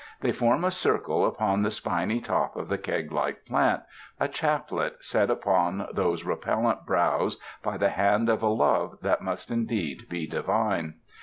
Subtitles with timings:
[0.21, 3.83] They form a circle upon the spiny top of the keg like plant—
[4.19, 9.51] a chaplet set upon those repellent brows by the hand of a Love that must
[9.51, 10.95] indeed be divine.